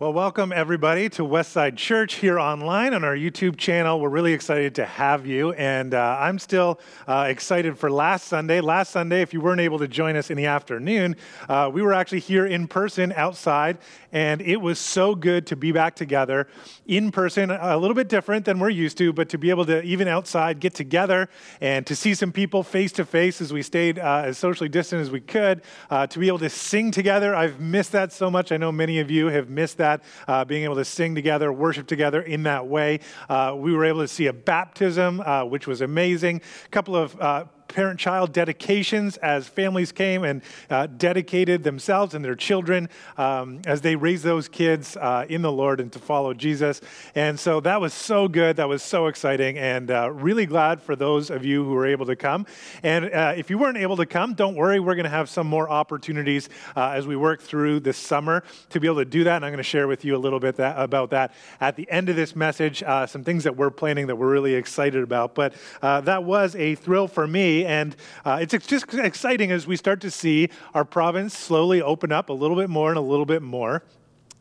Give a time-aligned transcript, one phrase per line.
[0.00, 3.98] Well, welcome everybody to Westside Church here online on our YouTube channel.
[3.98, 6.78] We're really excited to have you, and uh, I'm still
[7.08, 8.60] uh, excited for last Sunday.
[8.60, 11.16] Last Sunday, if you weren't able to join us in the afternoon,
[11.48, 13.78] uh, we were actually here in person outside,
[14.12, 16.46] and it was so good to be back together
[16.86, 17.50] in person.
[17.50, 20.60] A little bit different than we're used to, but to be able to even outside
[20.60, 21.28] get together
[21.60, 25.02] and to see some people face to face as we stayed uh, as socially distant
[25.02, 25.60] as we could,
[25.90, 27.34] uh, to be able to sing together.
[27.34, 28.52] I've missed that so much.
[28.52, 31.52] I know many of you have missed that that, uh, being able to sing together,
[31.52, 33.00] worship together in that way.
[33.28, 36.40] Uh, we were able to see a baptism, uh, which was amazing.
[36.64, 42.24] A couple of uh, parent child dedications as families came and uh, dedicated themselves and
[42.24, 46.34] their children um, as they raised those kids uh, in the Lord and to follow
[46.34, 46.80] Jesus.
[47.14, 48.56] And so that was so good.
[48.56, 49.58] That was so exciting.
[49.58, 52.46] And uh, really glad for those of you who were able to come.
[52.82, 54.80] And uh, if you weren't able to come, don't worry.
[54.80, 58.80] We're going to have some more opportunities uh, as we work through this summer to
[58.80, 59.36] be able to do that.
[59.36, 61.88] And I'm going to share with you a little bit that, about that at the
[61.90, 65.34] end of this message, uh, some things that we're planning that we're really excited about.
[65.34, 70.00] But that was a thrill for me and uh, it's just exciting as we start
[70.00, 73.42] to see our province slowly open up a little bit more and a little bit
[73.42, 73.82] more.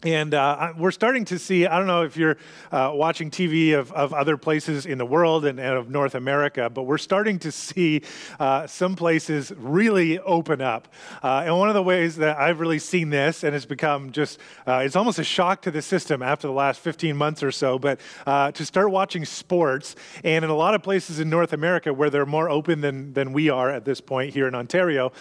[0.03, 2.37] And uh, we're starting to see, I don't know if you're
[2.71, 6.69] uh, watching TV of, of other places in the world and, and, of North America,
[6.69, 8.03] but we're starting to see
[8.39, 10.87] uh, some places really open up.
[11.23, 14.39] Uh, and one of the ways that I've really seen this, and it's become just,
[14.67, 17.79] uh, it's almost a shock to the system after the last 15 months or so,
[17.79, 21.91] but uh, to start watching sports, and in a lot of places in North America
[21.91, 25.11] where they're more open than, than we are at this point here in Ontario,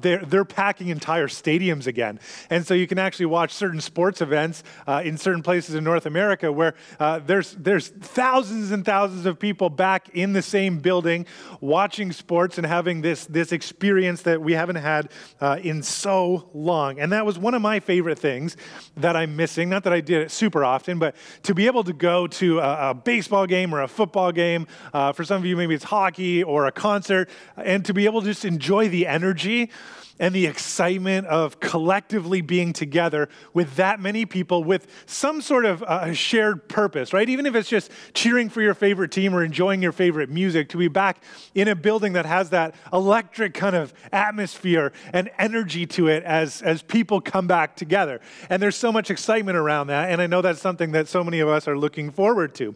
[0.00, 2.20] they're, they're packing entire stadiums again.
[2.48, 5.82] And so you can actually watch certain sports sports events uh, in certain places in
[5.82, 10.78] North America where uh, there's, there's thousands and thousands of people back in the same
[10.78, 11.24] building
[11.62, 15.10] watching sports and having this, this experience that we haven't had
[15.40, 17.00] uh, in so long.
[17.00, 18.58] And that was one of my favorite things
[18.98, 19.70] that I'm missing.
[19.70, 22.90] Not that I did it super often, but to be able to go to a,
[22.90, 26.42] a baseball game or a football game, uh, for some of you, maybe it's hockey
[26.42, 29.70] or a concert, and to be able to just enjoy the energy
[30.18, 35.82] and the excitement of collectively being together with that many people with some sort of
[35.82, 37.28] uh, shared purpose, right?
[37.28, 40.76] Even if it's just cheering for your favorite team or enjoying your favorite music, to
[40.76, 41.22] be back
[41.54, 46.62] in a building that has that electric kind of atmosphere and energy to it as,
[46.62, 48.20] as people come back together.
[48.48, 51.40] And there's so much excitement around that, and I know that's something that so many
[51.40, 52.74] of us are looking forward to.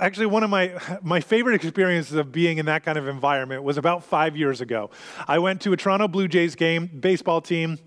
[0.00, 3.76] Actually, one of my, my favorite experiences of being in that kind of environment was
[3.76, 4.90] about five years ago.
[5.26, 7.78] I went to a Toronto Blue Jays game, baseball team.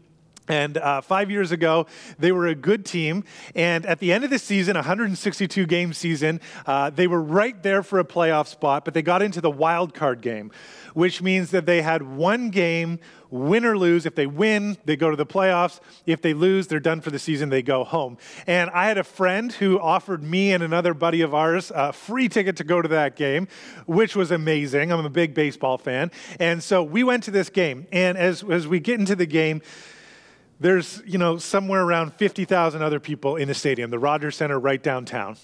[0.47, 1.87] And uh, five years ago,
[2.19, 3.23] they were a good team.
[3.55, 7.81] And at the end of the season, 162 game season, uh, they were right there
[7.81, 10.51] for a playoff spot, but they got into the wild card game,
[10.93, 12.99] which means that they had one game
[13.33, 14.05] win or lose.
[14.05, 15.79] If they win, they go to the playoffs.
[16.05, 18.17] If they lose, they're done for the season, they go home.
[18.45, 22.29] And I had a friend who offered me and another buddy of ours a free
[22.29, 23.47] ticket to go to that game,
[23.87, 24.91] which was amazing.
[24.91, 26.11] I'm a big baseball fan.
[26.39, 27.87] And so we went to this game.
[27.91, 29.61] And as, as we get into the game,
[30.63, 34.81] there's, you know, somewhere around 50,000 other people in the stadium, the Rogers Centre right
[34.81, 35.35] downtown.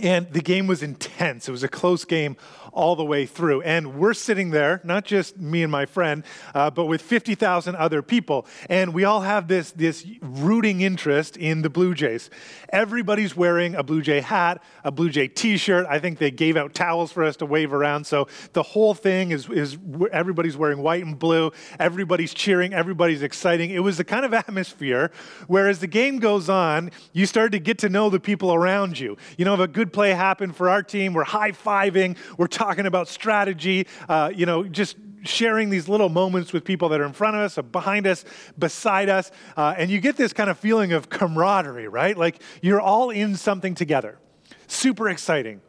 [0.00, 1.48] And the game was intense.
[1.48, 2.36] It was a close game
[2.78, 3.60] all the way through.
[3.62, 6.22] And we're sitting there, not just me and my friend,
[6.54, 8.46] uh, but with 50,000 other people.
[8.70, 12.30] And we all have this, this rooting interest in the Blue Jays.
[12.68, 15.86] Everybody's wearing a Blue Jay hat, a Blue Jay t shirt.
[15.90, 18.04] I think they gave out towels for us to wave around.
[18.04, 19.76] So the whole thing is, is
[20.12, 21.50] everybody's wearing white and blue.
[21.80, 22.72] Everybody's cheering.
[22.72, 23.70] Everybody's exciting.
[23.70, 25.10] It was the kind of atmosphere
[25.48, 29.00] where as the game goes on, you start to get to know the people around
[29.00, 29.16] you.
[29.36, 32.67] You know, if a good play happened for our team, we're high fiving, we're talking
[32.76, 37.12] about strategy, uh, you know, just sharing these little moments with people that are in
[37.12, 38.24] front of us, behind us,
[38.58, 39.30] beside us.
[39.56, 42.16] Uh, and you get this kind of feeling of camaraderie, right?
[42.16, 44.18] Like you're all in something together.
[44.66, 45.60] Super exciting.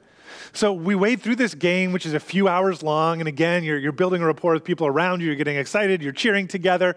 [0.52, 3.20] So we wade through this game, which is a few hours long.
[3.20, 5.28] And again, you're, you're building a rapport with people around you.
[5.28, 6.02] You're getting excited.
[6.02, 6.96] You're cheering together.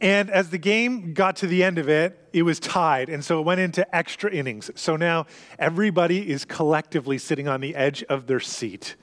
[0.00, 3.08] And as the game got to the end of it, it was tied.
[3.08, 4.70] And so it went into extra innings.
[4.74, 5.26] So now
[5.58, 8.96] everybody is collectively sitting on the edge of their seat.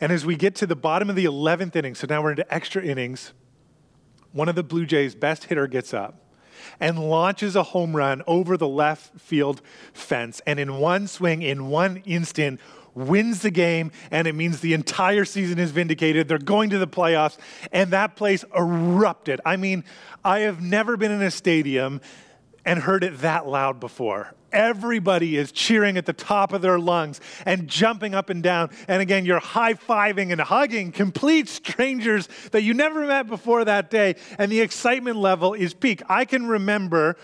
[0.00, 2.52] And as we get to the bottom of the 11th inning, so now we're into
[2.52, 3.32] extra innings,
[4.32, 6.20] one of the Blue Jays' best hitter gets up
[6.80, 9.60] and launches a home run over the left field
[9.92, 10.40] fence.
[10.46, 12.60] And in one swing, in one instant,
[12.94, 16.28] wins the game, and it means the entire season is vindicated.
[16.28, 17.36] They're going to the playoffs,
[17.72, 19.40] and that place erupted.
[19.44, 19.84] I mean,
[20.24, 22.00] I have never been in a stadium
[22.64, 24.34] and heard it that loud before.
[24.52, 28.70] Everybody is cheering at the top of their lungs and jumping up and down.
[28.86, 33.90] And again, you're high fiving and hugging complete strangers that you never met before that
[33.90, 34.14] day.
[34.38, 36.02] And the excitement level is peak.
[36.08, 37.16] I can remember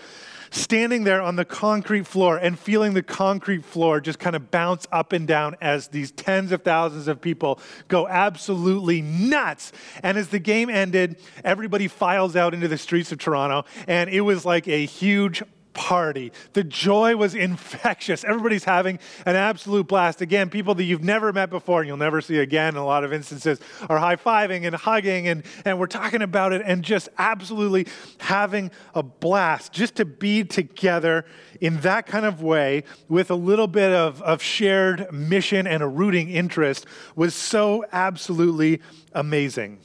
[0.51, 4.85] standing there on the concrete floor and feeling the concrete floor just kind of bounce
[4.91, 9.71] up and down as these tens of thousands of people go absolutely nuts.
[10.03, 14.21] And as the game ended, everybody files out into the streets of Toronto, and it
[14.21, 15.41] was like a huge
[15.73, 16.31] party.
[16.53, 18.23] The joy was infectious.
[18.23, 20.21] Everybody's having an absolute blast.
[20.21, 23.03] Again, people that you've never met before and you'll never see again in a lot
[23.03, 23.59] of instances
[23.89, 27.87] are high fiving and hugging, and, and we're talking about it and just absolutely
[28.19, 29.73] having a blast.
[29.73, 31.25] Just to be together
[31.59, 35.87] in that kind of way with a little bit of, of shared mission and a
[35.87, 36.85] rooting interest
[37.15, 38.81] was so absolutely
[39.13, 39.79] amazing.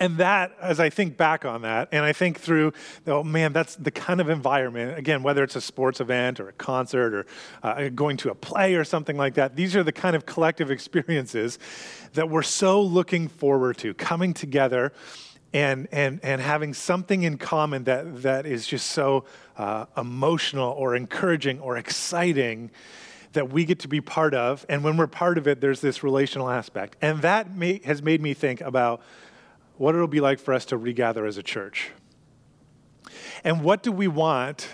[0.00, 2.72] And that, as I think back on that, and I think through,
[3.06, 6.52] oh man, that's the kind of environment, again, whether it's a sports event or a
[6.54, 7.26] concert or
[7.62, 10.70] uh, going to a play or something like that, these are the kind of collective
[10.80, 11.58] experiences
[12.14, 14.92] that we're so looking forward to, coming together
[15.52, 19.26] and, and, and having something in common that, that is just so
[19.58, 22.70] uh, emotional or encouraging or exciting
[23.32, 24.64] that we get to be part of.
[24.68, 26.96] And when we're part of it, there's this relational aspect.
[27.02, 29.02] And that may, has made me think about
[29.80, 31.90] what it'll be like for us to regather as a church.
[33.42, 34.68] And what do we want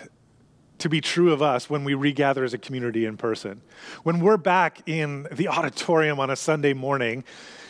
[0.79, 3.61] to be true of us when we regather as a community in person?
[4.03, 7.23] When we're back in the auditorium on a Sunday morning,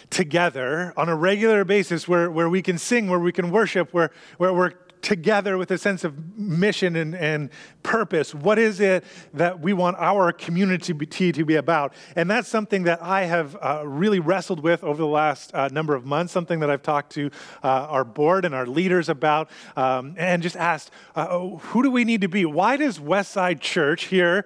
[0.09, 4.09] together on a regular basis where, where we can sing, where we can worship, where,
[4.39, 4.71] where we're
[5.01, 7.49] together with a sense of mission and, and
[7.83, 8.33] purpose.
[8.33, 9.03] What is it
[9.33, 10.93] that we want our community
[11.31, 11.93] to be about?
[12.15, 15.95] And that's something that I have uh, really wrestled with over the last uh, number
[15.95, 17.31] of months, something that I've talked to
[17.63, 22.03] uh, our board and our leaders about, um, and just asked, uh, who do we
[22.03, 22.45] need to be?
[22.45, 24.45] Why does Westside Church here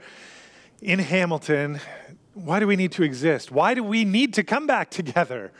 [0.81, 1.79] in Hamilton,
[2.33, 3.51] why do we need to exist?
[3.51, 5.51] Why do we need to come back together?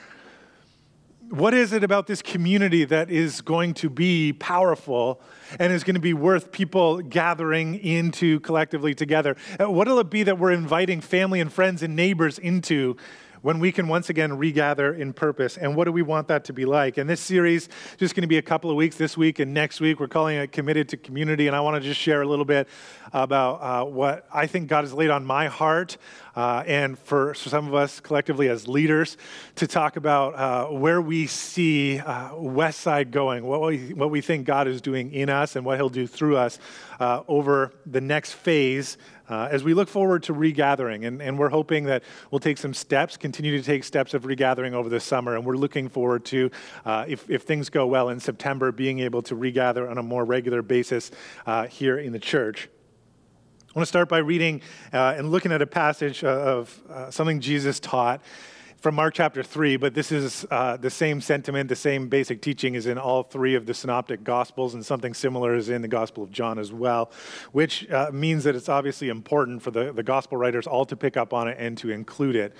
[1.32, 5.22] What is it about this community that is going to be powerful
[5.60, 9.38] and is going to be worth people gathering into collectively together?
[9.58, 12.98] Uh, what will it be that we're inviting family and friends and neighbors into
[13.42, 15.58] when we can once again regather in purpose.
[15.58, 16.98] And what do we want that to be like?
[16.98, 19.80] And this series just going to be a couple of weeks this week and next
[19.80, 20.00] week.
[20.00, 21.48] We're calling it Committed to Community.
[21.48, 22.68] And I want to just share a little bit
[23.14, 25.98] about uh, what I think God has laid on my heart
[26.36, 29.18] uh, and for some of us collectively as leaders
[29.56, 34.46] to talk about uh, where we see uh, Westside going, what we, what we think
[34.46, 36.60] God is doing in us, and what He'll do through us
[37.00, 38.98] uh, over the next phase
[39.32, 41.06] uh, as we look forward to regathering.
[41.06, 44.74] And, and we're hoping that we'll take some steps, continue to take steps of regathering
[44.74, 45.36] over the summer.
[45.36, 46.52] And we're looking forward to,
[46.86, 50.26] uh, if, if things go well in September, being able to regather on a more
[50.26, 51.12] regular basis
[51.46, 52.70] uh, here in the church.
[53.74, 54.62] I want to start by reading
[54.92, 58.22] uh, and looking at a passage of uh, something Jesus taught
[58.82, 62.74] from Mark chapter 3, but this is uh, the same sentiment, the same basic teaching
[62.74, 66.24] is in all three of the synoptic gospels, and something similar is in the Gospel
[66.24, 67.12] of John as well,
[67.52, 71.16] which uh, means that it's obviously important for the, the gospel writers all to pick
[71.16, 72.56] up on it and to include it.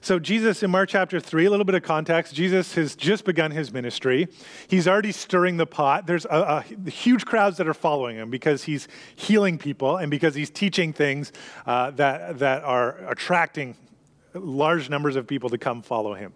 [0.00, 2.34] So, Jesus in Mark chapter 3, a little bit of context.
[2.34, 4.28] Jesus has just begun his ministry.
[4.66, 6.06] He's already stirring the pot.
[6.06, 10.34] There's a, a huge crowds that are following him because he's healing people and because
[10.34, 11.32] he's teaching things
[11.66, 13.76] uh, that, that are attracting
[14.34, 16.32] large numbers of people to come follow him.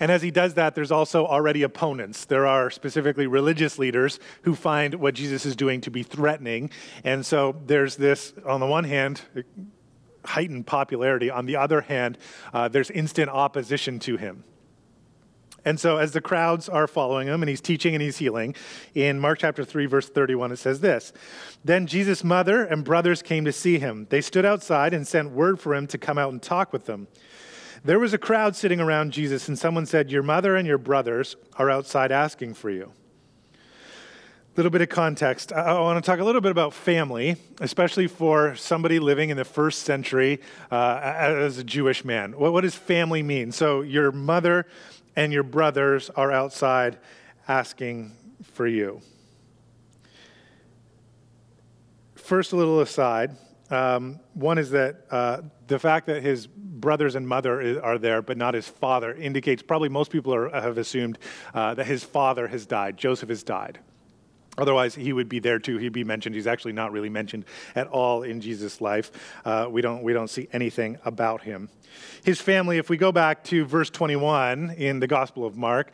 [0.00, 2.24] And as he does that, there's also already opponents.
[2.24, 6.70] There are specifically religious leaders who find what Jesus is doing to be threatening.
[7.04, 9.22] And so there's this, on the one hand,
[10.24, 11.30] heightened popularity.
[11.30, 12.18] On the other hand,
[12.52, 14.44] uh, there's instant opposition to him.
[15.64, 18.54] And so, as the crowds are following him and he's teaching and he's healing,
[18.94, 21.12] in Mark chapter 3, verse 31, it says this
[21.64, 24.06] Then Jesus' mother and brothers came to see him.
[24.10, 27.08] They stood outside and sent word for him to come out and talk with them.
[27.84, 31.36] There was a crowd sitting around Jesus, and someone said, Your mother and your brothers
[31.56, 32.92] are outside asking for you.
[33.52, 35.52] A little bit of context.
[35.52, 39.44] I want to talk a little bit about family, especially for somebody living in the
[39.44, 40.40] first century
[40.70, 42.38] uh, as a Jewish man.
[42.38, 43.50] What, what does family mean?
[43.50, 44.66] So, your mother
[45.16, 46.98] and your brothers are outside
[47.48, 49.00] asking for you.
[52.14, 53.36] First, a little aside.
[53.70, 58.36] Um, one is that uh, the fact that his brothers and mother are there, but
[58.36, 61.18] not his father, indicates probably most people are, have assumed
[61.54, 62.96] uh, that his father has died.
[62.96, 63.78] Joseph has died.
[64.58, 65.78] Otherwise, he would be there too.
[65.78, 66.34] He'd be mentioned.
[66.34, 67.44] He's actually not really mentioned
[67.74, 69.10] at all in Jesus' life.
[69.44, 71.68] Uh, we, don't, we don't see anything about him.
[72.24, 75.92] His family, if we go back to verse 21 in the Gospel of Mark,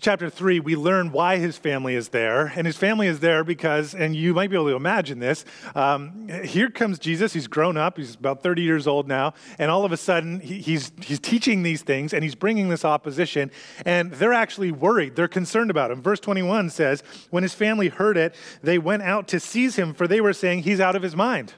[0.00, 2.52] chapter 3, we learn why his family is there.
[2.54, 6.28] And his family is there because, and you might be able to imagine this, um,
[6.44, 7.32] here comes Jesus.
[7.32, 9.34] He's grown up, he's about 30 years old now.
[9.58, 12.84] And all of a sudden, he, he's, he's teaching these things and he's bringing this
[12.84, 13.50] opposition.
[13.84, 16.00] And they're actually worried, they're concerned about him.
[16.00, 20.06] Verse 21 says, When his family heard it, they went out to seize him, for
[20.06, 21.54] they were saying, He's out of his mind.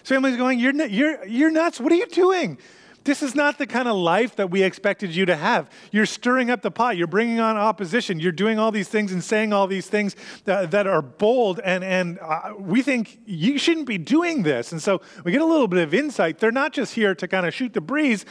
[0.00, 1.80] His family's going, You're, you're, you're nuts.
[1.80, 2.58] What are you doing?
[3.06, 5.70] This is not the kind of life that we expected you to have.
[5.92, 6.96] You're stirring up the pot.
[6.96, 8.18] You're bringing on opposition.
[8.18, 11.60] You're doing all these things and saying all these things that, that are bold.
[11.60, 14.72] And, and uh, we think you shouldn't be doing this.
[14.72, 16.40] And so we get a little bit of insight.
[16.40, 18.24] They're not just here to kind of shoot the breeze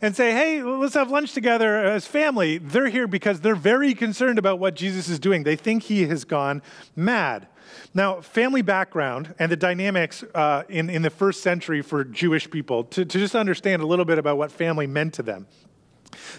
[0.00, 2.56] and say, hey, let's have lunch together as family.
[2.56, 5.42] They're here because they're very concerned about what Jesus is doing.
[5.42, 6.62] They think he has gone
[6.94, 7.48] mad.
[7.94, 12.84] Now, family background and the dynamics uh, in, in the first century for Jewish people,
[12.84, 15.46] to, to just understand a little bit about what family meant to them.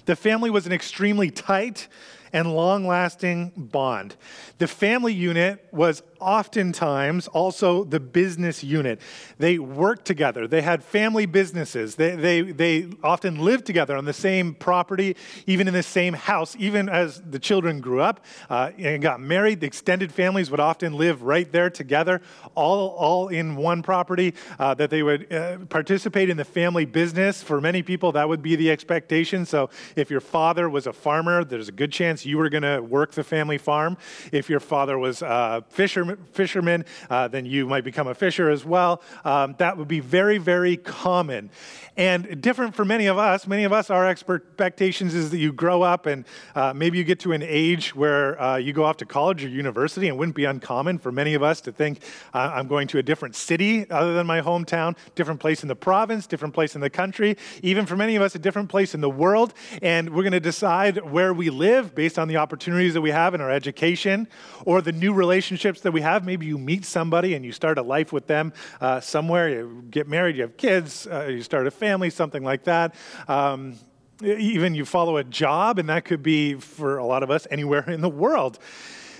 [0.05, 1.87] The family was an extremely tight
[2.33, 4.15] and long lasting bond.
[4.57, 8.99] The family unit was oftentimes also the business unit.
[9.37, 14.13] They worked together, they had family businesses, they, they, they often lived together on the
[14.13, 16.55] same property, even in the same house.
[16.59, 20.93] Even as the children grew up uh, and got married, the extended families would often
[20.93, 22.21] live right there together,
[22.55, 27.43] all, all in one property, uh, that they would uh, participate in the family business.
[27.43, 29.45] For many people, that would be the expectation.
[29.45, 32.79] So if your father was a farmer, there's a good chance you were going to
[32.79, 33.97] work the family farm.
[34.31, 38.63] If your father was a fisherman, fisherman, uh, then you might become a fisher as
[38.63, 39.01] well.
[39.25, 41.49] Um, that would be very, very common.
[41.97, 45.81] And different for many of us, many of us, our expectations is that you grow
[45.81, 49.05] up and uh, maybe you get to an age where uh, you go off to
[49.05, 52.01] college or university, and it wouldn't be uncommon for many of us to think,
[52.33, 56.27] I'm going to a different city other than my hometown, different place in the province,
[56.27, 59.09] different place in the country, even for many of us, a different place in the
[59.09, 59.53] world.
[59.81, 63.33] And we're going to decide where we live based on the opportunities that we have
[63.33, 64.27] in our education
[64.65, 66.25] or the new relationships that we have.
[66.25, 70.07] Maybe you meet somebody and you start a life with them uh, somewhere, you get
[70.07, 72.93] married, you have kids, uh, you start a family family, something like that.
[73.27, 73.75] Um,
[74.21, 77.89] even you follow a job, and that could be for a lot of us anywhere
[77.89, 78.59] in the world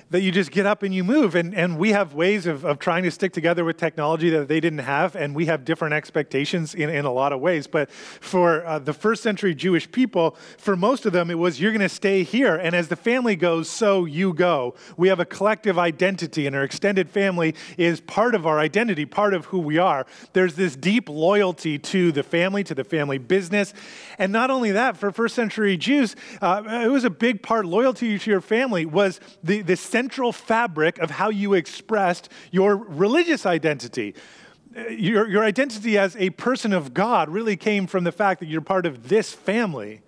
[0.10, 1.36] that you just get up and you move.
[1.36, 4.60] And, and we have ways of, of trying to stick together with technology that they
[4.60, 7.68] didn't have, and we have different expectations in, in a lot of ways.
[7.68, 11.72] But for uh, the first century Jewish people, for most of them, it was you're
[11.72, 12.56] going to stay here.
[12.56, 14.76] And as the family goes, so you go.
[14.96, 19.34] We have a collective identity, and our extended family is part of our identity, part
[19.34, 20.06] of who we are.
[20.34, 23.74] There's this deep loyalty to the family, to the family business.
[24.18, 28.18] And not only that, for first century Jews, uh, it was a big part, loyalty
[28.18, 34.13] to your family was the, the central fabric of how you expressed your religious identity.
[34.75, 38.46] Uh, your, your identity as a person of God really came from the fact that
[38.46, 40.01] you're part of this family.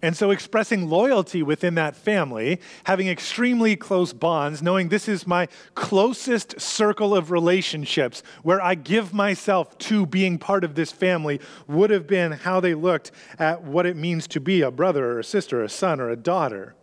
[0.00, 5.48] And so, expressing loyalty within that family, having extremely close bonds, knowing this is my
[5.74, 11.90] closest circle of relationships where I give myself to being part of this family, would
[11.90, 15.24] have been how they looked at what it means to be a brother or a
[15.24, 16.74] sister, or a son or a daughter.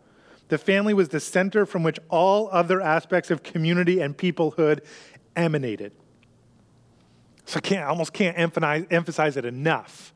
[0.49, 4.81] The family was the center from which all other aspects of community and peoplehood
[5.35, 5.93] emanated.
[7.45, 10.13] So I can't, almost can't emphasize, emphasize it enough.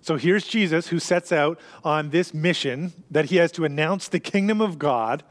[0.00, 4.20] So here's Jesus who sets out on this mission that he has to announce the
[4.20, 5.22] kingdom of God.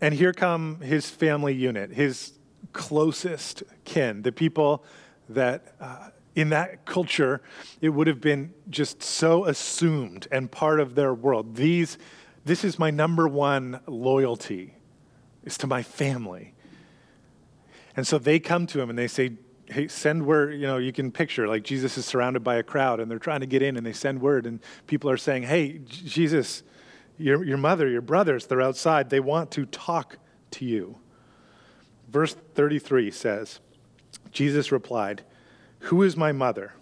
[0.00, 2.32] And here come his family unit, his
[2.72, 4.84] closest kin, the people
[5.30, 7.42] that uh, in that culture,
[7.80, 11.56] it would have been just so assumed and part of their world.
[11.56, 11.98] These,
[12.44, 14.76] this is my number one loyalty,
[15.42, 16.54] is to my family.
[17.96, 19.32] And so they come to him and they say,
[19.66, 20.54] hey, send word.
[20.54, 23.40] You know, you can picture like Jesus is surrounded by a crowd and they're trying
[23.40, 26.62] to get in and they send word and people are saying, hey, Jesus,
[27.18, 29.10] your, your mother, your brothers, they're outside.
[29.10, 30.18] They want to talk
[30.52, 30.98] to you.
[32.08, 33.58] Verse 33 says,
[34.30, 35.24] Jesus replied,
[35.80, 36.74] who is my mother?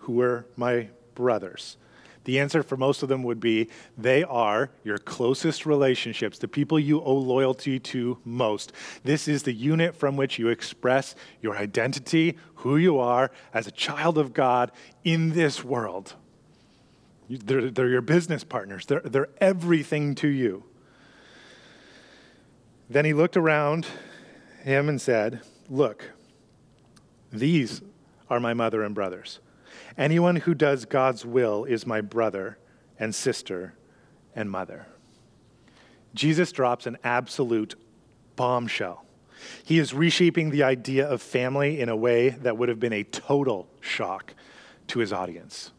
[0.00, 1.76] Who are my brothers?
[2.24, 6.78] The answer for most of them would be they are your closest relationships, the people
[6.78, 8.72] you owe loyalty to most.
[9.02, 13.72] This is the unit from which you express your identity, who you are as a
[13.72, 14.70] child of God
[15.02, 16.14] in this world.
[17.28, 20.64] They're, they're your business partners, they're, they're everything to you.
[22.88, 23.86] Then he looked around
[24.62, 26.10] him and said, Look,
[27.32, 27.80] these
[28.32, 29.40] are my mother and brothers.
[29.98, 32.56] Anyone who does God's will is my brother
[32.98, 33.74] and sister
[34.34, 34.86] and mother.
[36.14, 37.74] Jesus drops an absolute
[38.34, 39.04] bombshell.
[39.64, 43.04] He is reshaping the idea of family in a way that would have been a
[43.04, 44.34] total shock
[44.86, 45.72] to his audience.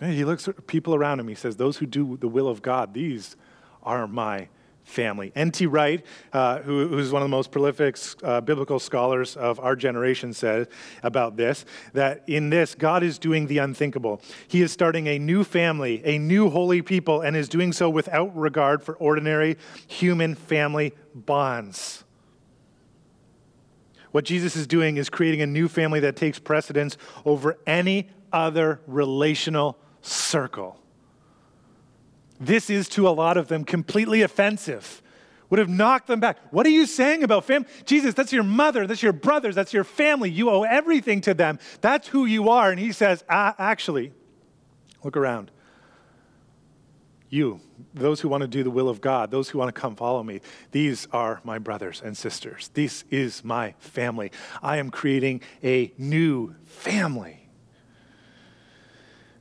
[0.00, 1.28] He looks at people around him.
[1.28, 3.36] He says, Those who do the will of God, these
[3.84, 4.48] are my
[4.86, 5.32] family.
[5.34, 5.66] N.T.
[5.66, 10.32] Wright, uh, who, who's one of the most prolific uh, biblical scholars of our generation,
[10.32, 10.68] said
[11.02, 14.22] about this that in this, God is doing the unthinkable.
[14.48, 18.34] He is starting a new family, a new holy people, and is doing so without
[18.36, 22.04] regard for ordinary human family bonds.
[24.12, 28.80] What Jesus is doing is creating a new family that takes precedence over any other
[28.86, 30.80] relational circle.
[32.38, 35.02] This is to a lot of them completely offensive.
[35.48, 36.38] Would have knocked them back.
[36.50, 37.68] What are you saying about family?
[37.84, 40.28] Jesus, that's your mother, that's your brothers, that's your family.
[40.28, 41.58] You owe everything to them.
[41.80, 42.70] That's who you are.
[42.70, 44.12] And he says, ah, actually,
[45.04, 45.52] look around.
[47.28, 47.60] You,
[47.94, 50.22] those who want to do the will of God, those who want to come follow
[50.22, 50.40] me,
[50.72, 52.70] these are my brothers and sisters.
[52.74, 54.32] This is my family.
[54.62, 57.45] I am creating a new family.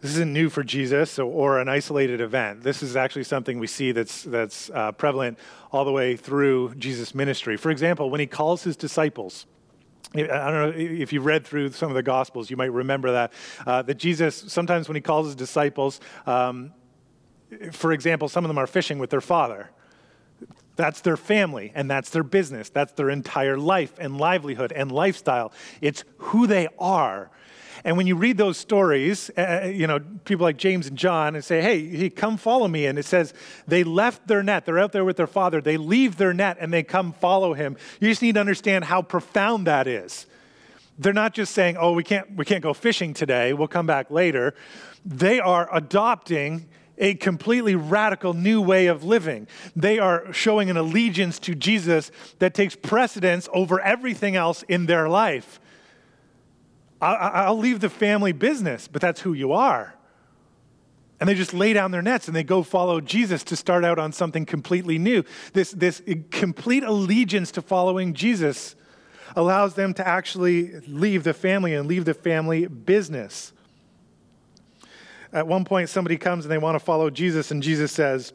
[0.06, 2.62] This isn't new for Jesus or an isolated event.
[2.62, 5.40] This is actually something we see that's, that's uh, prevalent
[5.72, 7.58] all the way through Jesus' ministry.
[7.58, 9.48] For example, when he calls his disciples,
[10.14, 13.34] I don't know if you've read through some of the Gospels, you might remember that.
[13.66, 16.72] Uh, that Jesus, sometimes when he calls his disciples, um,
[17.72, 19.72] for example, some of them are fishing with their father.
[20.76, 22.70] That's their family and that's their business.
[22.70, 25.52] That's their entire life and livelihood and lifestyle.
[25.82, 27.32] It's who they are
[27.86, 31.36] and when you read those stories, uh, uh, you know, people like James and John
[31.36, 32.88] and say, hey, hey, come follow me.
[32.88, 33.32] And it says
[33.68, 34.66] they left their net.
[34.66, 35.62] They're out there with their father.
[35.62, 37.78] They leave their net and they come follow him.
[38.00, 40.26] You just need to understand how profound that is.
[40.98, 43.54] They're not just saying, oh, we can't, we can't go fishing today.
[43.54, 44.56] We'll come back later.
[45.06, 49.48] They are adopting a completely radical new way of living.
[49.76, 55.08] They are showing an allegiance to Jesus that takes precedence over everything else in their
[55.08, 55.60] life.
[57.02, 59.94] I'll leave the family business, but that's who you are.
[61.20, 64.00] And they just lay down their nets and they go follow Jesus to start out
[64.00, 65.24] on something completely new.
[65.54, 68.76] This, this complete allegiance to following Jesus
[69.36, 73.54] allows them to actually leave the family and leave the family business.
[75.32, 78.32] At one point, somebody comes and they want to follow Jesus, and Jesus says,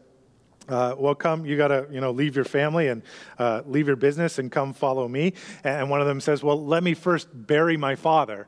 [0.68, 3.02] uh, well, come, you got to, you know, leave your family and
[3.38, 5.32] uh, leave your business and come follow me.
[5.64, 8.46] And one of them says, well, let me first bury my father.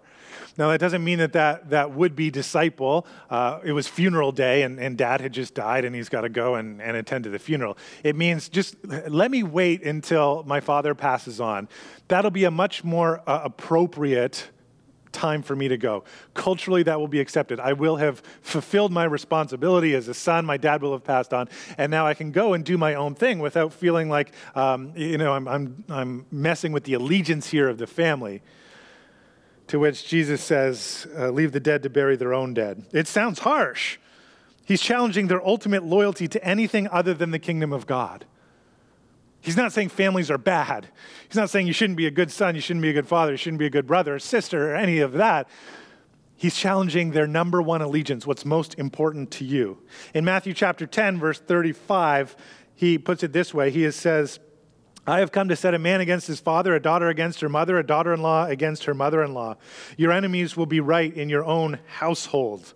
[0.59, 3.07] Now, that doesn't mean that that, that would be disciple.
[3.31, 6.29] Uh, it was funeral day, and, and dad had just died, and he's got to
[6.29, 7.79] go and, and attend to the funeral.
[8.05, 11.69] It means just let me wait until my father passes on.
[12.09, 14.51] That'll be a much more uh, appropriate
[15.13, 16.05] time for me to go.
[16.35, 17.61] Culturally, that will be accepted.
[17.61, 20.45] I will have fulfilled my responsibility as a son.
[20.45, 21.49] My dad will have passed on.
[21.79, 25.19] And now I can go and do my own thing without feeling like, um, you
[25.19, 28.43] know, I'm, I'm, I'm messing with the allegiance here of the family.
[29.73, 32.85] To which Jesus says, uh, Leave the dead to bury their own dead.
[32.93, 33.97] It sounds harsh.
[34.67, 38.27] He's challenging their ultimate loyalty to anything other than the kingdom of God.
[39.41, 40.89] He's not saying families are bad.
[41.27, 43.33] He's not saying you shouldn't be a good son, you shouldn't be a good father,
[43.33, 45.49] you shouldn't be a good brother or sister or any of that.
[46.37, 49.79] He's challenging their number one allegiance, what's most important to you.
[50.13, 52.37] In Matthew chapter 10, verse 35,
[52.75, 54.39] he puts it this way He says,
[55.07, 57.77] I have come to set a man against his father, a daughter against her mother,
[57.77, 59.57] a daughter in law against her mother in law.
[59.97, 62.73] Your enemies will be right in your own household.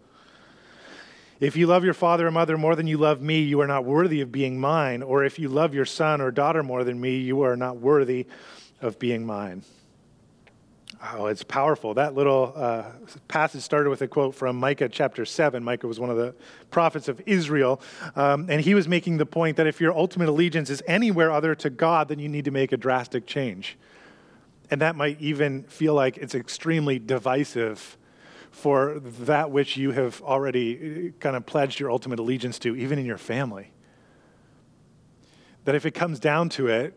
[1.38, 3.84] If you love your father or mother more than you love me, you are not
[3.84, 5.02] worthy of being mine.
[5.02, 8.26] Or if you love your son or daughter more than me, you are not worthy
[8.80, 9.62] of being mine.
[11.12, 11.94] Oh, it's powerful.
[11.94, 12.84] That little uh,
[13.28, 15.62] passage started with a quote from Micah chapter 7.
[15.62, 16.34] Micah was one of the
[16.70, 17.80] prophets of Israel.
[18.14, 21.54] Um, and he was making the point that if your ultimate allegiance is anywhere other
[21.56, 23.76] to God, then you need to make a drastic change.
[24.70, 27.98] And that might even feel like it's extremely divisive
[28.50, 32.98] for that which you have already uh, kind of pledged your ultimate allegiance to, even
[32.98, 33.72] in your family.
[35.64, 36.96] That if it comes down to it,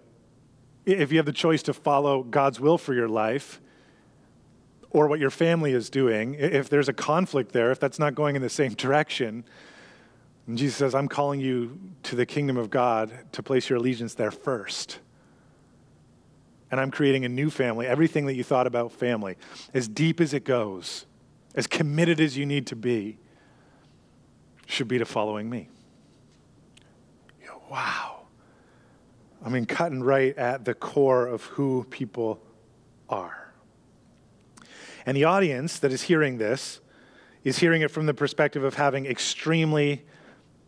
[0.86, 3.60] if you have the choice to follow God's will for your life
[4.92, 8.36] or what your family is doing, if there's a conflict there, if that's not going
[8.36, 9.44] in the same direction,
[10.48, 14.16] and Jesus says, I'm calling you to the kingdom of God to place your allegiance
[14.16, 15.00] there first.
[16.72, 19.38] And I'm creating a new family, everything that you thought about family,
[19.74, 21.06] as deep as it goes
[21.56, 23.18] as committed as you need to be,
[24.66, 25.70] should be to following me.
[27.70, 28.22] wow.
[29.44, 32.40] I mean, cutting right at the core of who people
[33.10, 33.49] are.
[35.10, 36.82] And the audience that is hearing this
[37.44, 40.06] is hearing it from the perspective of having extremely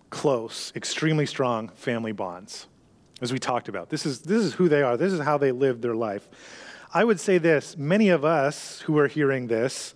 [0.09, 2.65] close, extremely strong family bonds,
[3.21, 3.91] as we talked about.
[3.91, 6.27] This is, this is who they are, this is how they live their life.
[6.91, 9.93] I would say this many of us who are hearing this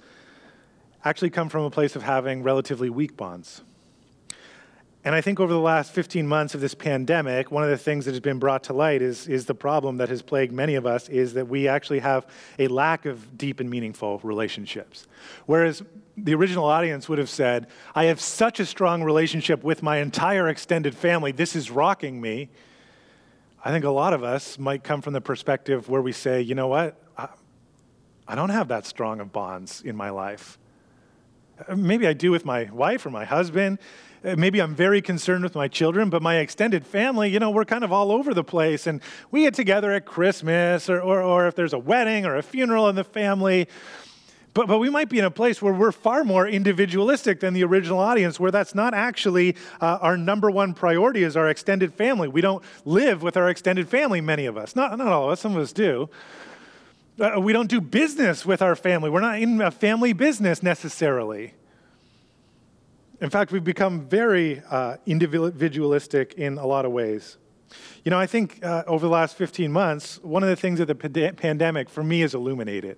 [1.03, 3.63] actually come from a place of having relatively weak bonds.
[5.05, 8.05] And I think over the last 15 months of this pandemic, one of the things
[8.05, 10.87] that has been brought to light is, is the problem that has plagued many of
[10.87, 12.25] us is that we actually have
[12.57, 15.05] a lack of deep and meaningful relationships.
[15.45, 15.83] Whereas
[16.17, 20.49] the original audience would have said, I have such a strong relationship with my entire
[20.49, 22.49] extended family, this is rocking me.
[23.63, 26.55] I think a lot of us might come from the perspective where we say, you
[26.55, 26.99] know what?
[27.15, 27.27] I,
[28.27, 30.57] I don't have that strong of bonds in my life.
[31.73, 33.79] Maybe I do with my wife or my husband.
[34.25, 37.65] Uh, maybe I'm very concerned with my children, but my extended family, you know, we're
[37.65, 38.87] kind of all over the place.
[38.87, 42.41] And we get together at Christmas or, or, or if there's a wedding or a
[42.41, 43.67] funeral in the family.
[44.55, 47.63] But, but we might be in a place where we're far more individualistic than the
[47.65, 52.27] original audience, where that's not actually uh, our number one priority is our extended family.
[52.27, 54.75] We don't live with our extended family, many of us.
[54.75, 56.09] Not, not all of us, some of us do.
[57.19, 59.11] Uh, we don't do business with our family.
[59.11, 61.53] We're not in a family business necessarily.
[63.21, 67.37] In fact, we've become very uh, individualistic in a lot of ways.
[68.03, 70.85] You know, I think uh, over the last 15 months, one of the things that
[70.87, 72.97] the pandemic for me has illuminated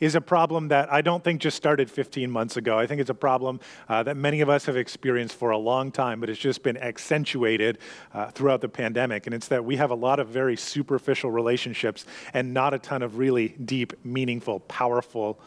[0.00, 2.78] is a problem that I don't think just started 15 months ago.
[2.78, 5.92] I think it's a problem uh, that many of us have experienced for a long
[5.92, 7.78] time, but it's just been accentuated
[8.14, 9.26] uh, throughout the pandemic.
[9.26, 12.04] And it's that we have a lot of very superficial relationships
[12.34, 15.40] and not a ton of really deep, meaningful, powerful,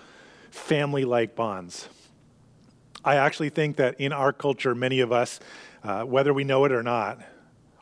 [0.52, 1.90] family like bonds.
[3.04, 5.40] I actually think that in our culture, many of us,
[5.84, 7.20] uh, whether we know it or not,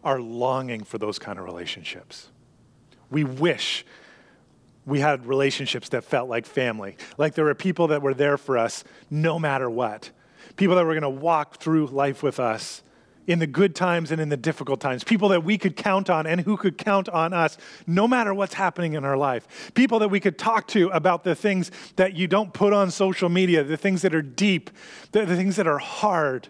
[0.04, 2.30] are longing for those kind of relationships.
[3.10, 3.86] We wish
[4.86, 8.58] we had relationships that felt like family, like there were people that were there for
[8.58, 10.10] us no matter what,
[10.56, 12.82] people that were going to walk through life with us
[13.30, 16.26] in the good times and in the difficult times, people that we could count on
[16.26, 20.08] and who could count on us no matter what's happening in our life, people that
[20.08, 23.78] we could talk to about the things that you don't put on social media, the
[23.78, 24.72] things that are deep,
[25.12, 26.48] the, the things that are hard.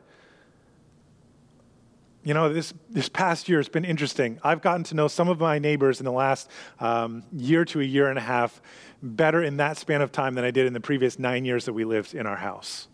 [2.24, 4.39] You know, this, this past year has been interesting.
[4.42, 7.84] I've gotten to know some of my neighbors in the last um, year to a
[7.84, 8.62] year and a half
[9.04, 11.74] better in that span of time than I did in the previous nine years that
[11.74, 12.88] we lived in our house.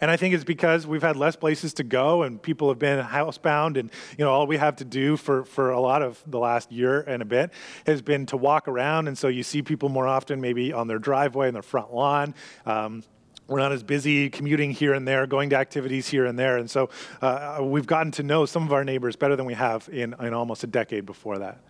[0.00, 3.04] And I think it's because we've had less places to go and people have been
[3.04, 3.78] housebound.
[3.78, 6.70] And, you know, all we have to do for, for a lot of the last
[6.70, 7.52] year and a bit
[7.86, 9.08] has been to walk around.
[9.08, 12.34] And so you see people more often, maybe on their driveway, on their front lawn.
[12.66, 13.02] Um,
[13.48, 16.58] we're not as busy commuting here and there, going to activities here and there.
[16.58, 16.90] And so
[17.22, 20.34] uh, we've gotten to know some of our neighbors better than we have in, in
[20.34, 21.60] almost a decade before that.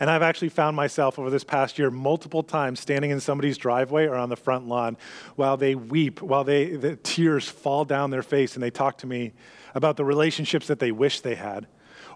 [0.00, 4.06] And I've actually found myself over this past year multiple times standing in somebody's driveway
[4.06, 4.96] or on the front lawn
[5.36, 9.06] while they weep, while they, the tears fall down their face and they talk to
[9.06, 9.32] me
[9.74, 11.66] about the relationships that they wish they had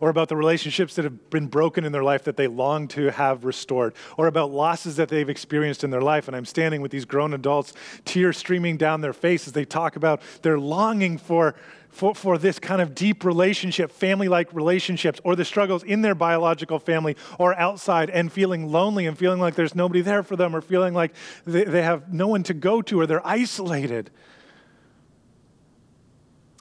[0.00, 3.10] or about the relationships that have been broken in their life that they long to
[3.10, 6.26] have restored, or about losses that they've experienced in their life.
[6.26, 9.52] And I'm standing with these grown adults, tears streaming down their faces.
[9.52, 11.54] they talk about their longing for
[11.90, 16.14] for, for this kind of deep relationship, family like relationships, or the struggles in their
[16.14, 20.54] biological family or outside, and feeling lonely and feeling like there's nobody there for them,
[20.54, 21.12] or feeling like
[21.44, 24.10] they, they have no one to go to, or they're isolated.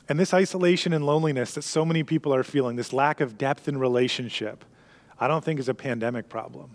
[0.08, 3.68] And this isolation and loneliness that so many people are feeling, this lack of depth
[3.68, 4.66] in relationship,
[5.20, 6.72] I don't think is a pandemic problem.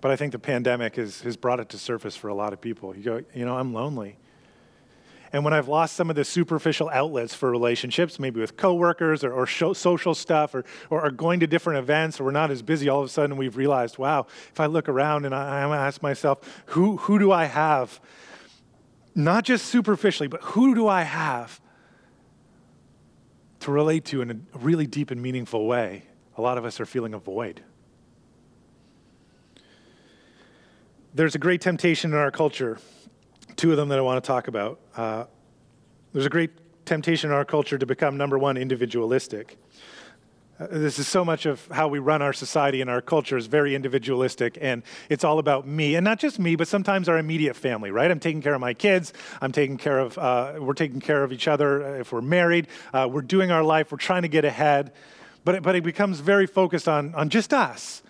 [0.00, 2.60] But I think the pandemic has, has brought it to surface for a lot of
[2.60, 2.96] people.
[2.96, 4.16] You go, you know, I'm lonely.
[5.32, 9.32] And when I've lost some of the superficial outlets for relationships, maybe with coworkers or,
[9.32, 12.62] or show, social stuff or, or, or, going to different events, or we're not as
[12.62, 15.86] busy, all of a sudden we've realized, wow, if I look around and I, I
[15.86, 18.00] ask myself, who, who do I have?
[19.14, 21.60] Not just superficially, but who do I have
[23.60, 26.04] to relate to in a really deep and meaningful way?
[26.36, 27.62] A lot of us are feeling a void.
[31.12, 32.78] There's a great temptation in our culture
[33.58, 34.78] two of them that I want to talk about.
[34.96, 35.24] Uh,
[36.12, 36.52] there's a great
[36.86, 39.58] temptation in our culture to become, number one, individualistic.
[40.60, 43.46] Uh, this is so much of how we run our society and our culture is
[43.46, 47.56] very individualistic, and it's all about me, and not just me, but sometimes our immediate
[47.56, 47.90] family.
[47.90, 48.10] Right?
[48.10, 49.12] I'm taking care of my kids.
[49.40, 50.16] I'm taking care of.
[50.16, 52.68] Uh, we're taking care of each other uh, if we're married.
[52.94, 53.90] Uh, we're doing our life.
[53.90, 54.92] We're trying to get ahead,
[55.44, 58.02] but it, but it becomes very focused on on just us.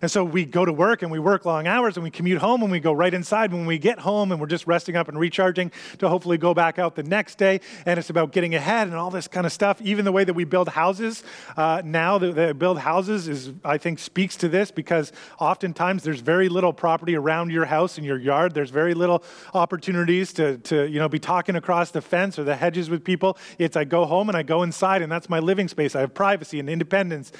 [0.00, 2.62] And so we go to work and we work long hours and we commute home
[2.62, 5.18] and we go right inside when we get home and we're just resting up and
[5.18, 7.60] recharging to hopefully go back out the next day.
[7.86, 9.80] And it's about getting ahead and all this kind of stuff.
[9.82, 11.24] Even the way that we build houses
[11.56, 16.20] uh, now, that they build houses is, I think, speaks to this because oftentimes there's
[16.20, 18.54] very little property around your house and your yard.
[18.54, 19.22] There's very little
[19.54, 23.36] opportunities to, to you know, be talking across the fence or the hedges with people.
[23.58, 25.96] It's I go home and I go inside and that's my living space.
[25.96, 27.32] I have privacy and independence.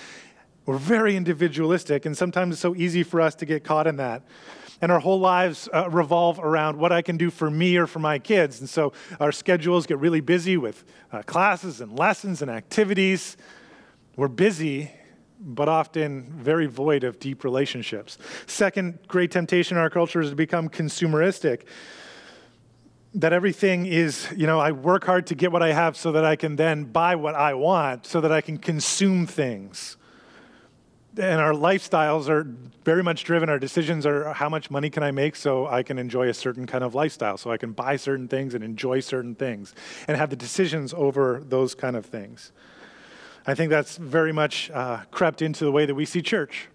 [0.68, 4.22] We're very individualistic, and sometimes it's so easy for us to get caught in that.
[4.82, 8.00] And our whole lives uh, revolve around what I can do for me or for
[8.00, 8.60] my kids.
[8.60, 13.38] And so our schedules get really busy with uh, classes and lessons and activities.
[14.14, 14.90] We're busy,
[15.40, 18.18] but often very void of deep relationships.
[18.46, 21.62] Second great temptation in our culture is to become consumeristic.
[23.14, 26.26] That everything is, you know, I work hard to get what I have so that
[26.26, 29.96] I can then buy what I want, so that I can consume things
[31.16, 32.44] and our lifestyles are
[32.84, 33.48] very much driven.
[33.48, 36.66] Our decisions are how much money can I make so I can enjoy a certain
[36.66, 39.74] kind of lifestyle, so I can buy certain things and enjoy certain things,
[40.06, 42.52] and have the decisions over those kind of things.
[43.46, 46.68] I think that's very much uh, crept into the way that we see church.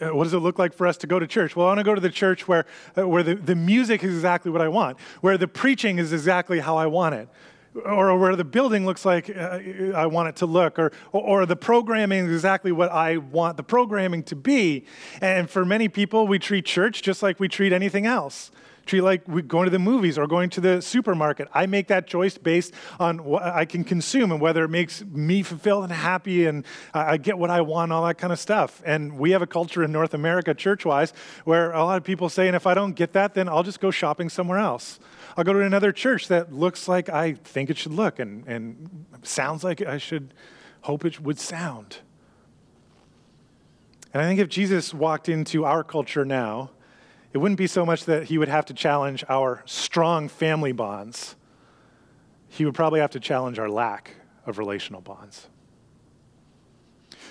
[0.00, 1.54] Uh, what does it look like for us to go to church?
[1.54, 4.14] Well, I want to go to the church where, uh, where the, the music is
[4.14, 7.28] exactly what I want, where the preaching is exactly how I want it,
[7.84, 9.58] or where the building looks like uh,
[9.94, 13.62] I want it to look, or, or the programming is exactly what I want the
[13.62, 14.84] programming to be.
[15.20, 18.50] And for many people, we treat church just like we treat anything else.
[18.86, 21.48] Treat like we going to the movies or going to the supermarket.
[21.54, 25.42] I make that choice based on what I can consume and whether it makes me
[25.42, 28.82] fulfilled and happy and I get what I want, all that kind of stuff.
[28.84, 31.12] And we have a culture in North America, church wise,
[31.44, 33.80] where a lot of people say, and if I don't get that, then I'll just
[33.80, 35.00] go shopping somewhere else.
[35.36, 39.06] I'll go to another church that looks like I think it should look and, and
[39.22, 40.34] sounds like I should
[40.82, 41.98] hope it would sound.
[44.12, 46.70] And I think if Jesus walked into our culture now,
[47.34, 51.34] it wouldn't be so much that he would have to challenge our strong family bonds,
[52.48, 54.14] he would probably have to challenge our lack
[54.46, 55.48] of relational bonds.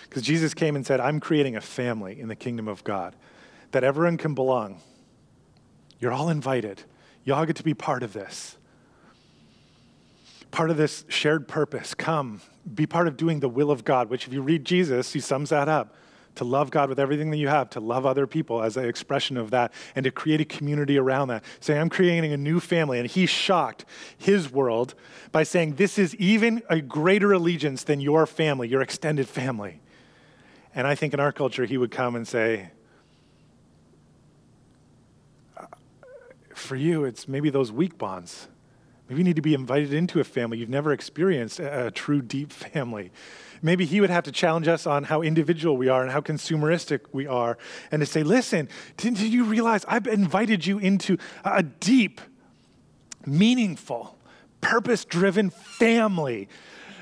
[0.03, 3.15] Because Jesus came and said, I'm creating a family in the kingdom of God
[3.71, 4.81] that everyone can belong.
[5.99, 6.83] You're all invited.
[7.23, 8.57] Y'all get to be part of this.
[10.51, 11.93] Part of this shared purpose.
[11.93, 15.21] Come, be part of doing the will of God, which, if you read Jesus, he
[15.21, 15.95] sums that up
[16.35, 19.37] to love God with everything that you have, to love other people as an expression
[19.37, 21.43] of that, and to create a community around that.
[21.59, 22.99] Say, I'm creating a new family.
[22.99, 23.85] And he shocked
[24.17, 24.95] his world
[25.31, 29.79] by saying, This is even a greater allegiance than your family, your extended family.
[30.75, 32.71] And I think in our culture, he would come and say,
[35.55, 35.65] uh,
[36.55, 38.47] for you, it's maybe those weak bonds.
[39.07, 40.57] Maybe you need to be invited into a family.
[40.57, 43.11] You've never experienced a, true, deep family.
[43.61, 47.01] Maybe he would have to challenge us on how individual we are and how consumeristic
[47.13, 47.57] we are,
[47.91, 52.19] and to say, listen, did, you realize I've invited you into a deep,
[53.25, 54.17] meaningful,
[54.59, 56.49] purpose driven family?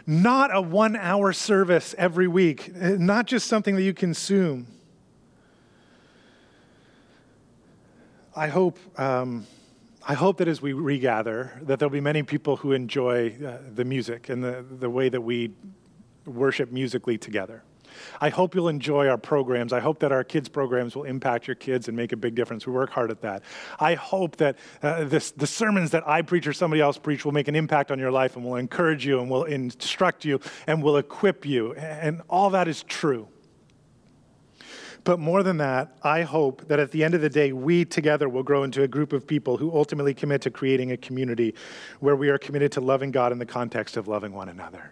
[0.05, 4.67] Not a one hour service every week, not just something that you consume.
[8.35, 9.45] I hope, um,
[10.03, 13.85] I hope that as we regather, that there'll be many people who enjoy uh, the
[13.85, 15.51] music and the, the way that we
[16.25, 17.63] worship musically together.
[18.19, 19.73] I hope you'll enjoy our programs.
[19.73, 22.65] I hope that our kids' programs will impact your kids and make a big difference.
[22.65, 23.43] We work hard at that.
[23.79, 27.31] I hope that uh, this, the sermons that I preach or somebody else preach will
[27.31, 30.81] make an impact on your life and will encourage you and will instruct you and
[30.81, 31.73] will equip you.
[31.73, 33.27] And all that is true.
[35.03, 38.29] But more than that, I hope that at the end of the day, we together
[38.29, 41.55] will grow into a group of people who ultimately commit to creating a community
[41.99, 44.91] where we are committed to loving God in the context of loving one another.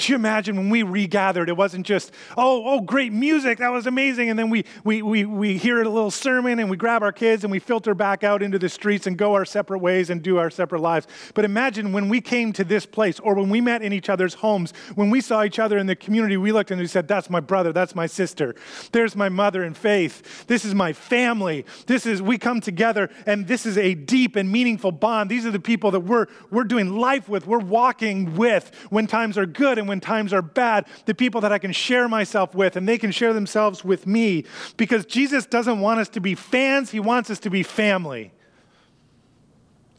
[0.00, 3.86] Could you imagine when we regathered, it wasn't just, oh, oh, great music, that was
[3.86, 4.30] amazing.
[4.30, 7.44] And then we, we, we, we hear a little sermon and we grab our kids
[7.44, 10.38] and we filter back out into the streets and go our separate ways and do
[10.38, 11.06] our separate lives.
[11.34, 14.32] But imagine when we came to this place or when we met in each other's
[14.32, 17.28] homes, when we saw each other in the community, we looked and we said, that's
[17.28, 18.54] my brother, that's my sister,
[18.92, 21.66] there's my mother in faith, this is my family.
[21.84, 25.30] This is, we come together and this is a deep and meaningful bond.
[25.30, 29.36] These are the people that we're, we're doing life with, we're walking with when times
[29.36, 32.76] are good and when times are bad, the people that I can share myself with,
[32.76, 34.44] and they can share themselves with me.
[34.76, 38.32] Because Jesus doesn't want us to be fans, He wants us to be family.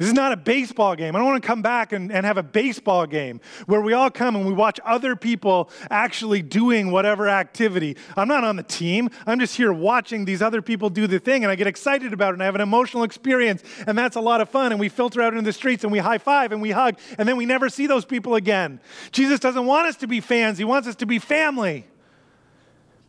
[0.02, 1.16] This is not a baseball game.
[1.16, 4.10] I don't want to come back and, and have a baseball game where we all
[4.10, 7.96] come and we watch other people actually doing whatever activity.
[8.18, 9.12] I'm not on the team.
[9.28, 12.30] I'm just here watching these other people do the thing and I get excited about
[12.30, 14.72] it and I have an emotional experience and that's a lot of fun.
[14.72, 17.30] And we filter out into the streets and we high five and we hug and
[17.30, 18.80] then we never see those people again.
[19.12, 21.86] Jesus doesn't want us to be fans, He wants us to be family.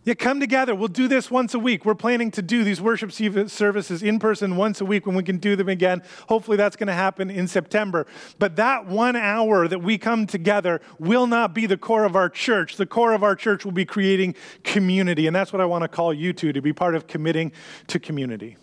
[0.04, 0.74] Yeah, come together.
[0.74, 1.84] We'll do this once a week.
[1.84, 5.36] We're planning to do these worship services in person once a week when we can
[5.36, 6.02] do them again.
[6.28, 8.06] Hopefully, that's going to happen in September.
[8.40, 12.28] But that one hour that we come together will not be the core of our
[12.28, 12.76] church.
[12.76, 14.34] The core of our church will be creating
[14.64, 15.28] community.
[15.28, 17.52] And that's what I want to call you to, to be part of committing
[17.86, 18.56] to community.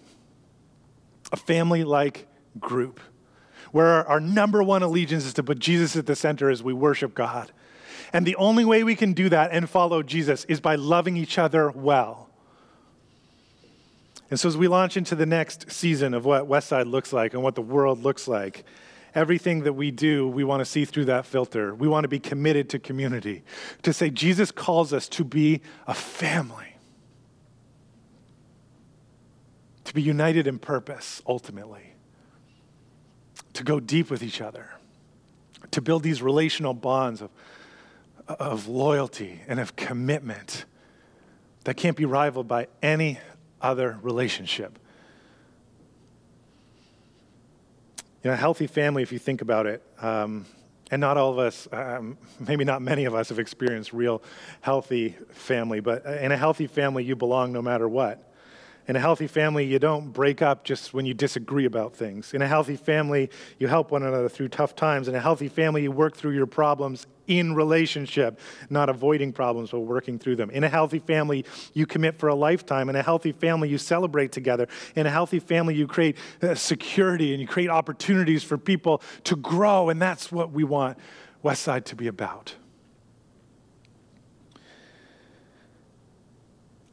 [1.31, 2.27] A family like
[2.59, 2.99] group
[3.71, 6.73] where our, our number one allegiance is to put Jesus at the center as we
[6.73, 7.53] worship God
[8.11, 11.37] and the only way we can do that and follow Jesus is by loving each
[11.37, 12.29] other well.
[14.29, 17.41] And so, as we launch into the next season of what Westside looks like and
[17.41, 18.63] what the world looks like,
[19.15, 21.73] everything that we do, we want to see through that filter.
[21.73, 23.43] We want to be committed to community,
[23.83, 26.75] to say Jesus calls us to be a family,
[29.85, 31.93] to be united in purpose, ultimately,
[33.53, 34.69] to go deep with each other,
[35.71, 37.31] to build these relational bonds of,
[38.29, 40.65] of loyalty and of commitment
[41.63, 43.19] that can't be rivaled by any
[43.61, 44.77] other relationship.
[48.23, 50.45] You know, a healthy family, if you think about it, um,
[50.91, 54.21] and not all of us, um, maybe not many of us, have experienced real
[54.61, 58.28] healthy family, but in a healthy family, you belong no matter what.
[58.89, 62.33] In a healthy family, you don't break up just when you disagree about things.
[62.33, 65.07] In a healthy family, you help one another through tough times.
[65.07, 68.39] In a healthy family, you work through your problems in relationship,
[68.71, 70.49] not avoiding problems, but working through them.
[70.49, 72.89] In a healthy family, you commit for a lifetime.
[72.89, 74.67] In a healthy family, you celebrate together.
[74.95, 79.35] In a healthy family, you create uh, security and you create opportunities for people to
[79.35, 79.89] grow.
[79.89, 80.97] And that's what we want
[81.43, 82.55] Westside to be about.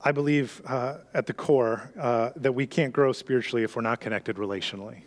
[0.07, 3.99] I believe uh, at the core uh, that we can't grow spiritually if we're not
[3.99, 5.03] connected relationally.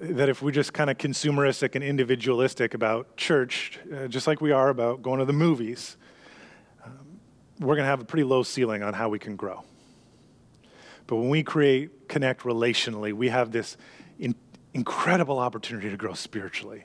[0.00, 4.52] That if we're just kind of consumeristic and individualistic about church, uh, just like we
[4.52, 5.96] are about going to the movies,
[6.84, 6.92] um,
[7.58, 9.64] we're going to have a pretty low ceiling on how we can grow.
[11.06, 13.78] But when we create, connect relationally, we have this
[14.18, 14.34] in,
[14.74, 16.84] incredible opportunity to grow spiritually.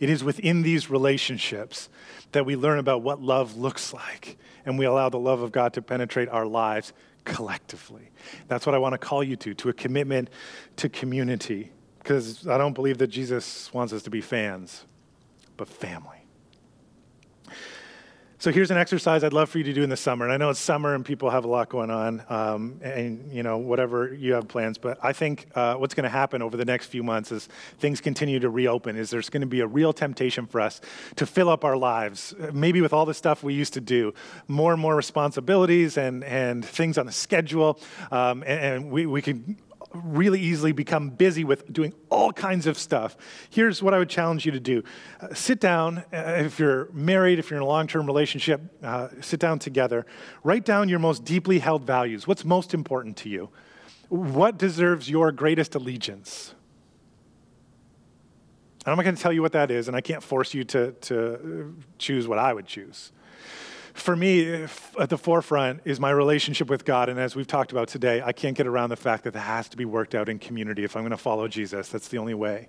[0.00, 1.88] It is within these relationships
[2.32, 5.74] that we learn about what love looks like, and we allow the love of God
[5.74, 6.92] to penetrate our lives
[7.24, 8.10] collectively.
[8.48, 10.30] That's what I want to call you to, to a commitment
[10.76, 14.86] to community, because I don't believe that Jesus wants us to be fans,
[15.56, 16.19] but family.
[18.40, 20.24] So here's an exercise I'd love for you to do in the summer.
[20.24, 23.42] And I know it's summer and people have a lot going on, um, and you
[23.42, 24.78] know whatever you have plans.
[24.78, 27.50] But I think uh, what's going to happen over the next few months as
[27.80, 30.80] things continue to reopen is there's going to be a real temptation for us
[31.16, 34.14] to fill up our lives, maybe with all the stuff we used to do,
[34.48, 37.78] more and more responsibilities and and things on the schedule,
[38.10, 39.58] um, and, and we we can
[39.92, 43.16] really easily become busy with doing all kinds of stuff.
[43.50, 44.82] Here's what I would challenge you to do
[45.20, 49.08] uh, sit down, uh, if you're married, if you're in a long term relationship, uh,
[49.20, 50.06] sit down together.
[50.44, 52.26] Write down your most deeply held values.
[52.26, 53.50] What's most important to you?
[54.08, 56.54] What deserves your greatest allegiance?
[58.86, 60.92] I'm not going to tell you what that is, and I can't force you to,
[60.92, 63.12] to choose what I would choose
[63.94, 64.66] for me,
[64.98, 67.08] at the forefront is my relationship with God.
[67.08, 69.68] And as we've talked about today, I can't get around the fact that that has
[69.70, 71.88] to be worked out in community if I'm going to follow Jesus.
[71.88, 72.68] That's the only way.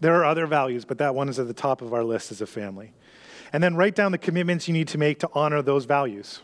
[0.00, 2.40] There are other values, but that one is at the top of our list as
[2.40, 2.92] a family.
[3.52, 6.40] And then write down the commitments you need to make to honor those values.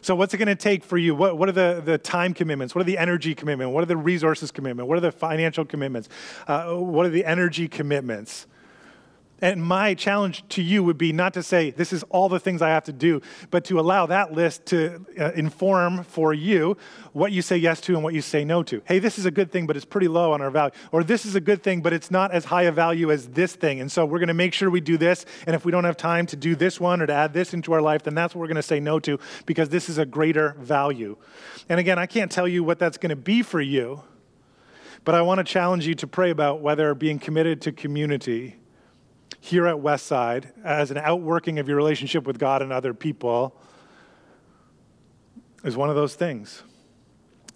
[0.00, 1.14] So, what's it going to take for you?
[1.14, 2.74] What, what are the, the time commitments?
[2.74, 3.72] What are the energy commitments?
[3.72, 4.88] What are the resources commitments?
[4.88, 6.08] What are the financial commitments?
[6.46, 8.46] Uh, what are the energy commitments?
[9.40, 12.62] And my challenge to you would be not to say, this is all the things
[12.62, 13.20] I have to do,
[13.50, 16.76] but to allow that list to uh, inform for you
[17.12, 18.80] what you say yes to and what you say no to.
[18.84, 20.72] Hey, this is a good thing, but it's pretty low on our value.
[20.92, 23.54] Or this is a good thing, but it's not as high a value as this
[23.54, 23.80] thing.
[23.80, 25.26] And so we're going to make sure we do this.
[25.46, 27.72] And if we don't have time to do this one or to add this into
[27.72, 30.06] our life, then that's what we're going to say no to because this is a
[30.06, 31.16] greater value.
[31.68, 34.02] And again, I can't tell you what that's going to be for you,
[35.04, 38.56] but I want to challenge you to pray about whether being committed to community
[39.40, 43.60] here at Westside as an outworking of your relationship with God and other people
[45.64, 46.62] is one of those things.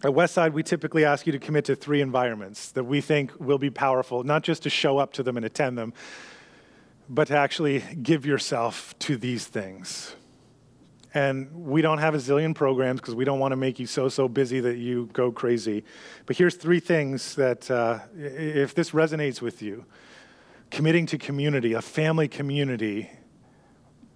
[0.02, 3.58] At Westside, we typically ask you to commit to three environments that we think will
[3.58, 5.92] be powerful, not just to show up to them and attend them,
[7.08, 10.14] but to actually give yourself to these things.
[11.14, 14.08] And we don't have a zillion programs because we don't want to make you so,
[14.08, 15.82] so busy that you go crazy.
[16.26, 19.84] But here's three things that, uh, if this resonates with you,
[20.70, 23.10] committing to community, a family community,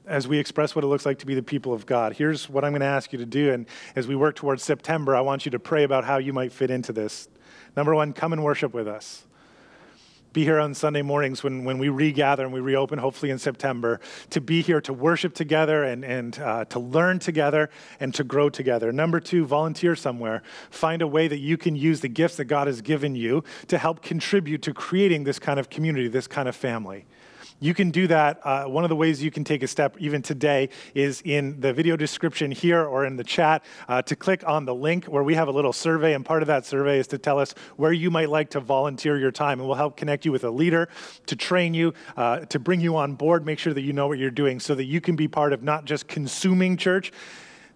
[0.07, 2.15] as we express what it looks like to be the people of God.
[2.15, 3.53] Here's what I'm going to ask you to do.
[3.53, 6.53] And as we work towards September, I want you to pray about how you might
[6.53, 7.29] fit into this.
[7.77, 9.27] Number one, come and worship with us
[10.33, 14.01] be here on Sunday mornings when, when we regather and we reopen, hopefully in September,
[14.31, 17.68] to be here to worship together and, and uh, to learn together
[18.01, 18.92] and to grow together.
[18.92, 20.42] Number two, volunteer somewhere.
[20.71, 23.79] Find a way that you can use the gifts that God has given you to
[23.79, 27.04] help contribute to creating this kind of community, this kind of family.
[27.63, 28.44] You can do that.
[28.44, 31.73] Uh, one of the ways you can take a step, even today, is in the
[31.73, 35.37] video description here or in the chat uh, to click on the link where we
[35.37, 36.15] have a little survey.
[36.15, 39.17] And part of that survey is to tell us where you might like to volunteer
[39.17, 39.60] your time.
[39.60, 40.88] And we'll help connect you with a leader
[41.27, 44.19] to train you, uh, to bring you on board, make sure that you know what
[44.19, 47.13] you're doing so that you can be part of not just consuming church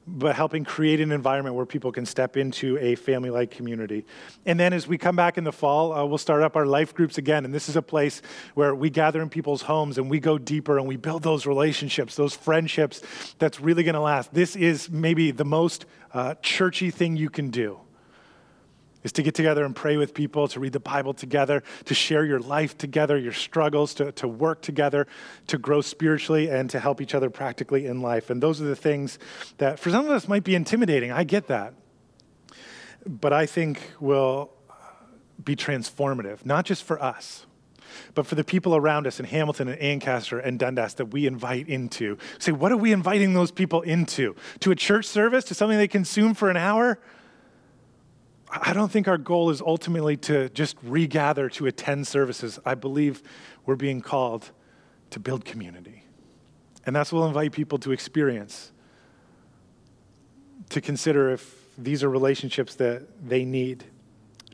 [0.07, 4.05] but helping create an environment where people can step into a family like community.
[4.45, 6.95] And then as we come back in the fall, uh, we'll start up our life
[6.95, 7.45] groups again.
[7.45, 8.23] And this is a place
[8.55, 12.15] where we gather in people's homes and we go deeper and we build those relationships,
[12.15, 13.03] those friendships
[13.39, 14.33] that's really going to last.
[14.33, 17.81] This is maybe the most uh, churchy thing you can do
[19.07, 22.25] is to get together and pray with people, to read the Bible together, to share
[22.25, 25.07] your life together, your struggles, to, to work together,
[25.47, 28.31] to grow spiritually, and to help each other practically in life.
[28.31, 29.21] And those are the things
[29.59, 31.13] that for some of us might be intimidating.
[31.13, 31.75] I get that.
[33.07, 34.51] But I think will
[35.43, 37.47] be transformative, not just for us,
[38.17, 41.69] but for the people around us in Hamilton and Ancaster and Dundas that we invite
[41.69, 42.19] into.
[42.41, 44.35] Say, what are we inviting those people into?
[44.61, 45.45] To a church service?
[45.45, 46.99] To something they consume for an hour?
[48.51, 52.59] I don't think our goal is ultimately to just regather to attend services.
[52.65, 53.23] I believe
[53.65, 54.51] we're being called
[55.11, 56.05] to build community.
[56.85, 58.71] And that's what we'll invite people to experience,
[60.71, 63.85] to consider if these are relationships that they need.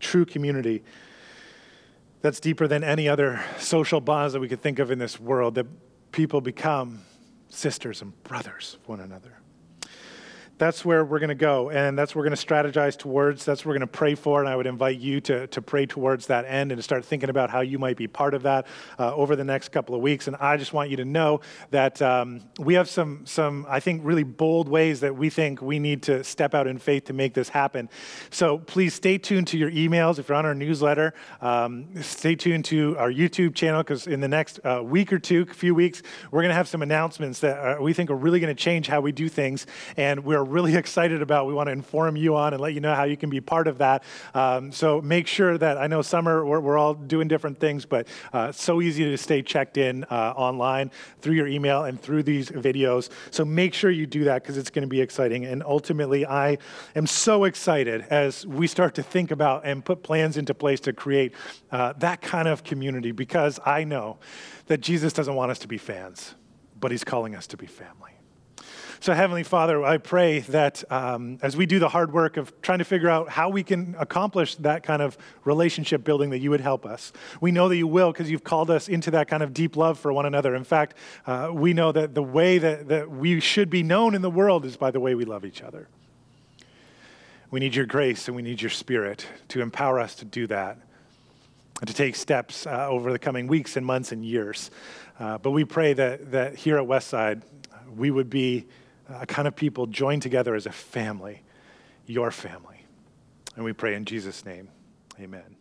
[0.00, 0.82] True community
[2.22, 5.56] that's deeper than any other social bonds that we could think of in this world,
[5.56, 5.66] that
[6.12, 7.02] people become
[7.48, 9.41] sisters and brothers of one another
[10.62, 13.44] that's where we're going to go and that's what we're going to strategize towards.
[13.44, 15.86] That's what we're going to pray for and i would invite you to, to pray
[15.86, 18.68] towards that end and to start thinking about how you might be part of that
[18.96, 20.28] uh, over the next couple of weeks.
[20.28, 21.40] And i just want you to know
[21.72, 25.80] that um, we have some some i think really bold ways that we think we
[25.80, 27.88] need to step out in faith to make this happen.
[28.30, 30.20] So please stay tuned to your emails.
[30.20, 34.28] If you're on our newsletter um, stay tuned to our youtube channel because in the
[34.28, 37.58] next uh, week or two a few weeks we're going to have some announcements that
[37.58, 40.76] uh, we think are really going to change how we do things and we're really
[40.82, 43.30] excited about, we want to inform you on and let you know how you can
[43.30, 44.04] be part of that.
[44.34, 48.06] Um, so make sure that I know summer, we're, we're all doing different things, but
[48.32, 50.90] uh, so easy to stay checked in uh, online
[51.20, 53.10] through your email and through these videos.
[53.30, 55.44] So make sure you do that because it's going to be exciting.
[55.46, 56.58] And ultimately, I
[56.94, 60.92] am so excited as we start to think about and put plans into place to
[60.92, 61.34] create
[61.70, 64.18] uh, that kind of community because I know
[64.66, 66.34] that Jesus doesn't want us to be fans,
[66.78, 68.11] but he's calling us to be family.
[69.02, 72.78] So, Heavenly Father, I pray that um, as we do the hard work of trying
[72.78, 76.60] to figure out how we can accomplish that kind of relationship building, that you would
[76.60, 77.12] help us.
[77.40, 79.98] We know that you will because you've called us into that kind of deep love
[79.98, 80.54] for one another.
[80.54, 80.94] In fact,
[81.26, 84.64] uh, we know that the way that, that we should be known in the world
[84.64, 85.88] is by the way we love each other.
[87.50, 90.78] We need your grace and we need your spirit to empower us to do that
[91.80, 94.70] and to take steps uh, over the coming weeks and months and years.
[95.18, 97.42] Uh, but we pray that, that here at Westside,
[97.96, 98.64] we would be
[99.08, 101.42] Uh, a kind of people joined together as a family,
[102.06, 102.84] your family.
[103.56, 104.68] And we pray in Jesus' name,
[105.20, 105.56] amen.